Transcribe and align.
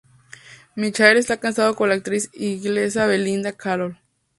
Michael 0.75 1.17
está 1.17 1.37
casado 1.39 1.75
con 1.75 1.89
la 1.89 1.93
actriz 1.93 2.31
inglesa 2.33 3.05
Belinda 3.05 3.51
Carroll. 3.53 3.99